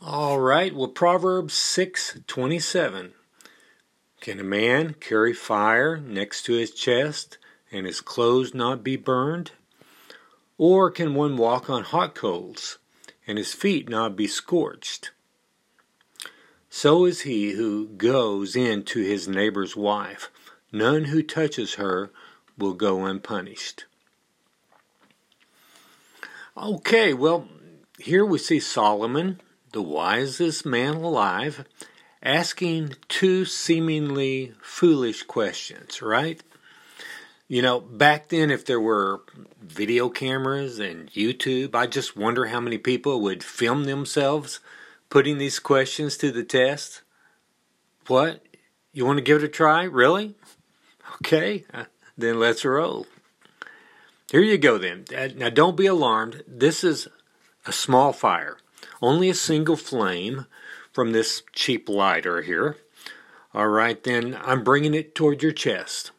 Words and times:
All 0.00 0.38
right, 0.38 0.72
well 0.72 0.86
Proverbs 0.86 1.54
6:27. 1.54 3.14
Can 4.20 4.38
a 4.38 4.44
man 4.44 4.94
carry 4.94 5.32
fire 5.32 5.96
next 5.96 6.42
to 6.42 6.52
his 6.52 6.70
chest 6.70 7.36
and 7.72 7.84
his 7.84 8.00
clothes 8.00 8.54
not 8.54 8.84
be 8.84 8.94
burned? 8.94 9.50
Or 10.56 10.92
can 10.92 11.14
one 11.14 11.36
walk 11.36 11.68
on 11.68 11.82
hot 11.82 12.14
coals 12.14 12.78
and 13.26 13.38
his 13.38 13.52
feet 13.52 13.88
not 13.88 14.14
be 14.14 14.28
scorched? 14.28 15.10
So 16.70 17.04
is 17.04 17.22
he 17.22 17.52
who 17.52 17.88
goes 17.88 18.54
in 18.54 18.84
to 18.84 19.00
his 19.00 19.26
neighbor's 19.26 19.74
wife. 19.74 20.30
None 20.70 21.06
who 21.06 21.24
touches 21.24 21.74
her 21.74 22.12
will 22.56 22.74
go 22.74 23.04
unpunished. 23.04 23.84
Okay, 26.56 27.12
well, 27.12 27.48
here 27.98 28.24
we 28.24 28.38
see 28.38 28.60
Solomon 28.60 29.40
the 29.72 29.82
wisest 29.82 30.66
man 30.66 30.94
alive, 30.94 31.64
asking 32.22 32.94
two 33.08 33.44
seemingly 33.44 34.52
foolish 34.60 35.22
questions, 35.22 36.02
right? 36.02 36.42
You 37.48 37.62
know, 37.62 37.80
back 37.80 38.28
then, 38.28 38.50
if 38.50 38.66
there 38.66 38.80
were 38.80 39.22
video 39.60 40.10
cameras 40.10 40.78
and 40.78 41.10
YouTube, 41.12 41.74
I 41.74 41.86
just 41.86 42.16
wonder 42.16 42.46
how 42.46 42.60
many 42.60 42.76
people 42.76 43.20
would 43.22 43.42
film 43.42 43.84
themselves 43.84 44.60
putting 45.08 45.38
these 45.38 45.58
questions 45.58 46.18
to 46.18 46.30
the 46.30 46.44
test. 46.44 47.02
What? 48.06 48.44
You 48.92 49.06
want 49.06 49.18
to 49.18 49.24
give 49.24 49.42
it 49.42 49.46
a 49.46 49.48
try? 49.48 49.84
Really? 49.84 50.34
Okay, 51.16 51.64
uh, 51.72 51.84
then 52.18 52.38
let's 52.38 52.64
roll. 52.64 53.06
Here 54.30 54.42
you 54.42 54.58
go, 54.58 54.76
then. 54.76 55.06
Now, 55.36 55.48
don't 55.48 55.76
be 55.76 55.86
alarmed. 55.86 56.42
This 56.46 56.84
is 56.84 57.08
a 57.64 57.72
small 57.72 58.12
fire. 58.12 58.58
Only 59.00 59.28
a 59.28 59.34
single 59.34 59.76
flame 59.76 60.46
from 60.92 61.12
this 61.12 61.42
cheap 61.52 61.88
lighter 61.88 62.42
here. 62.42 62.76
All 63.54 63.68
right, 63.68 64.02
then 64.02 64.38
I'm 64.42 64.64
bringing 64.64 64.94
it 64.94 65.14
toward 65.14 65.42
your 65.42 65.52
chest. 65.52 66.10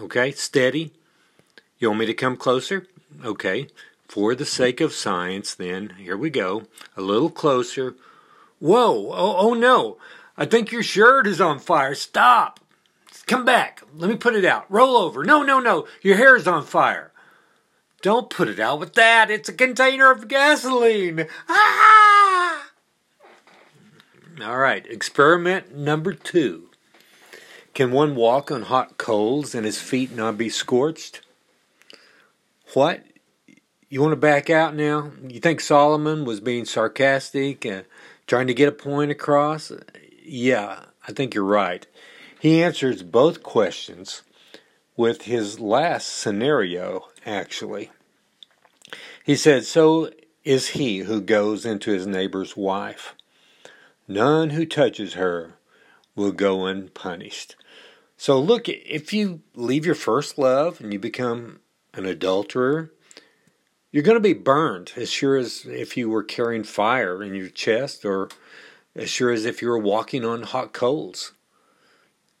Okay, 0.00 0.30
steady. 0.32 0.92
You 1.78 1.88
want 1.88 2.00
me 2.00 2.06
to 2.06 2.14
come 2.14 2.36
closer? 2.36 2.86
Okay, 3.24 3.68
for 4.06 4.34
the 4.34 4.46
sake 4.46 4.80
of 4.80 4.92
science, 4.92 5.54
then, 5.54 5.94
here 5.98 6.16
we 6.16 6.30
go. 6.30 6.64
A 6.96 7.02
little 7.02 7.30
closer. 7.30 7.94
Whoa, 8.58 9.10
oh, 9.12 9.36
oh 9.38 9.54
no, 9.54 9.98
I 10.36 10.44
think 10.44 10.72
your 10.72 10.82
shirt 10.82 11.26
is 11.26 11.40
on 11.40 11.58
fire. 11.58 11.94
Stop. 11.94 12.60
Come 13.26 13.44
back. 13.44 13.82
Let 13.94 14.08
me 14.08 14.16
put 14.16 14.34
it 14.34 14.44
out. 14.44 14.64
Roll 14.70 14.96
over. 14.96 15.24
No, 15.24 15.42
no, 15.42 15.60
no, 15.60 15.86
your 16.02 16.16
hair 16.16 16.36
is 16.36 16.48
on 16.48 16.64
fire. 16.64 17.12
Don't 18.00 18.30
put 18.30 18.48
it 18.48 18.60
out 18.60 18.78
with 18.78 18.94
that. 18.94 19.30
It's 19.30 19.48
a 19.48 19.52
container 19.52 20.10
of 20.10 20.28
gasoline. 20.28 21.26
Ah! 21.48 22.07
All 24.42 24.58
right, 24.58 24.86
experiment 24.86 25.74
number 25.74 26.12
two. 26.12 26.70
Can 27.74 27.90
one 27.90 28.14
walk 28.14 28.50
on 28.50 28.62
hot 28.62 28.96
coals 28.96 29.54
and 29.54 29.66
his 29.66 29.80
feet 29.80 30.14
not 30.14 30.38
be 30.38 30.48
scorched? 30.48 31.22
What? 32.74 33.02
You 33.88 34.00
want 34.00 34.12
to 34.12 34.16
back 34.16 34.48
out 34.48 34.76
now? 34.76 35.10
You 35.26 35.40
think 35.40 35.60
Solomon 35.60 36.24
was 36.24 36.40
being 36.40 36.66
sarcastic, 36.66 37.66
uh, 37.66 37.82
trying 38.26 38.46
to 38.46 38.54
get 38.54 38.68
a 38.68 38.72
point 38.72 39.10
across? 39.10 39.72
Yeah, 40.22 40.84
I 41.06 41.12
think 41.12 41.34
you're 41.34 41.44
right. 41.44 41.86
He 42.38 42.62
answers 42.62 43.02
both 43.02 43.42
questions 43.42 44.22
with 44.96 45.22
his 45.22 45.58
last 45.58 46.08
scenario, 46.08 47.08
actually. 47.26 47.90
He 49.24 49.34
said, 49.34 49.64
So 49.64 50.10
is 50.44 50.68
he 50.68 51.00
who 51.00 51.20
goes 51.20 51.66
into 51.66 51.90
his 51.90 52.06
neighbor's 52.06 52.56
wife. 52.56 53.14
None 54.08 54.50
who 54.50 54.64
touches 54.64 55.14
her 55.14 55.54
will 56.16 56.32
go 56.32 56.64
unpunished. 56.64 57.54
So, 58.16 58.40
look, 58.40 58.68
if 58.68 59.12
you 59.12 59.42
leave 59.54 59.84
your 59.84 59.94
first 59.94 60.38
love 60.38 60.80
and 60.80 60.92
you 60.92 60.98
become 60.98 61.60
an 61.92 62.06
adulterer, 62.06 62.90
you're 63.92 64.02
going 64.02 64.16
to 64.16 64.20
be 64.20 64.32
burned 64.32 64.92
as 64.96 65.10
sure 65.10 65.36
as 65.36 65.66
if 65.66 65.96
you 65.96 66.08
were 66.08 66.24
carrying 66.24 66.64
fire 66.64 67.22
in 67.22 67.34
your 67.34 67.48
chest 67.48 68.04
or 68.04 68.28
as 68.96 69.10
sure 69.10 69.30
as 69.30 69.44
if 69.44 69.62
you 69.62 69.68
were 69.68 69.78
walking 69.78 70.24
on 70.24 70.42
hot 70.42 70.72
coals. 70.72 71.32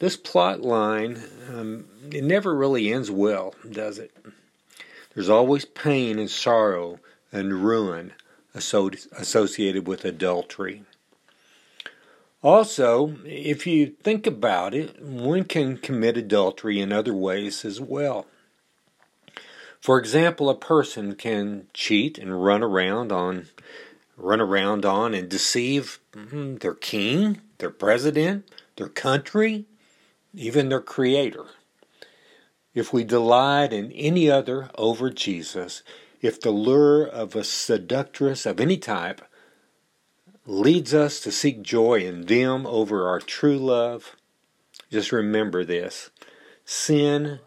This 0.00 0.16
plot 0.16 0.62
line, 0.62 1.22
um, 1.50 1.84
it 2.10 2.24
never 2.24 2.54
really 2.54 2.90
ends 2.90 3.10
well, 3.10 3.54
does 3.70 3.98
it? 3.98 4.16
There's 5.14 5.28
always 5.28 5.66
pain 5.66 6.18
and 6.18 6.30
sorrow 6.30 7.00
and 7.30 7.64
ruin 7.64 8.14
associated 8.54 9.86
with 9.86 10.04
adultery. 10.04 10.84
Also, 12.42 13.16
if 13.24 13.66
you 13.66 13.94
think 14.02 14.26
about 14.26 14.74
it, 14.74 15.02
one 15.02 15.44
can 15.44 15.76
commit 15.76 16.16
adultery 16.16 16.80
in 16.80 16.90
other 16.90 17.12
ways 17.12 17.64
as 17.64 17.80
well. 17.80 18.26
For 19.80 19.98
example, 19.98 20.48
a 20.48 20.54
person 20.54 21.14
can 21.14 21.66
cheat 21.74 22.18
and 22.18 22.42
run 22.42 22.62
around 22.62 23.12
on 23.12 23.48
run 24.16 24.40
around 24.40 24.84
on 24.84 25.14
and 25.14 25.30
deceive 25.30 25.98
mm, 26.12 26.60
their 26.60 26.74
king, 26.74 27.40
their 27.56 27.70
president, 27.70 28.46
their 28.76 28.88
country, 28.88 29.64
even 30.34 30.68
their 30.68 30.80
creator. 30.80 31.46
If 32.74 32.92
we 32.92 33.02
delight 33.02 33.72
in 33.72 33.90
any 33.92 34.30
other 34.30 34.68
over 34.76 35.08
Jesus, 35.08 35.82
if 36.20 36.38
the 36.38 36.50
lure 36.50 37.02
of 37.04 37.34
a 37.34 37.42
seductress 37.42 38.44
of 38.44 38.60
any 38.60 38.76
type 38.76 39.22
leads 40.46 40.94
us 40.94 41.20
to 41.20 41.30
seek 41.30 41.62
joy 41.62 42.00
in 42.00 42.26
them 42.26 42.66
over 42.66 43.08
our 43.08 43.20
true 43.20 43.58
love, 43.58 44.16
just 44.90 45.12
remember 45.12 45.64
this 45.64 46.10
sin 46.64 47.40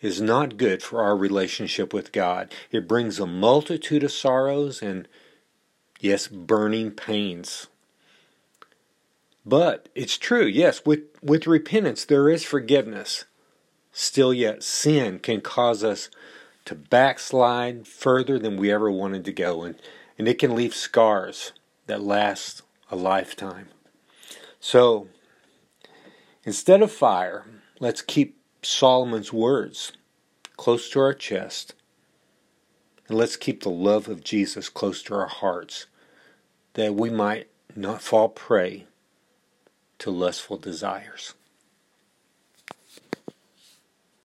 is 0.00 0.20
not 0.20 0.56
good 0.56 0.82
for 0.82 1.02
our 1.02 1.16
relationship 1.16 1.94
with 1.94 2.12
God. 2.12 2.52
It 2.70 2.86
brings 2.86 3.18
a 3.18 3.26
multitude 3.26 4.04
of 4.04 4.12
sorrows 4.12 4.82
and, 4.82 5.08
yes, 5.98 6.28
burning 6.28 6.90
pains. 6.90 7.68
But 9.46 9.88
it's 9.94 10.18
true, 10.18 10.44
yes, 10.44 10.84
with, 10.84 11.00
with 11.22 11.46
repentance 11.46 12.04
there 12.04 12.28
is 12.28 12.44
forgiveness. 12.44 13.24
Still, 13.92 14.34
yet, 14.34 14.62
sin 14.62 15.20
can 15.20 15.40
cause 15.40 15.82
us 15.82 16.10
to 16.64 16.74
backslide 16.74 17.86
further 17.86 18.38
than 18.38 18.56
we 18.56 18.70
ever 18.70 18.90
wanted 18.90 19.24
to 19.24 19.32
go, 19.32 19.62
and, 19.62 19.76
and 20.18 20.28
it 20.28 20.38
can 20.38 20.54
leave 20.54 20.74
scars 20.74 21.52
that 21.86 22.02
last 22.02 22.62
a 22.90 22.96
lifetime. 22.96 23.68
So, 24.60 25.08
instead 26.44 26.82
of 26.82 26.90
fire, 26.90 27.46
let's 27.80 28.02
keep 28.02 28.38
Solomon's 28.62 29.32
words 29.32 29.92
close 30.56 30.88
to 30.90 31.00
our 31.00 31.14
chest, 31.14 31.74
and 33.08 33.18
let's 33.18 33.36
keep 33.36 33.62
the 33.62 33.70
love 33.70 34.08
of 34.08 34.24
Jesus 34.24 34.68
close 34.68 35.02
to 35.04 35.14
our 35.14 35.26
hearts, 35.26 35.86
that 36.74 36.94
we 36.94 37.10
might 37.10 37.48
not 37.76 38.00
fall 38.00 38.28
prey 38.28 38.86
to 39.98 40.10
lustful 40.10 40.56
desires. 40.56 41.34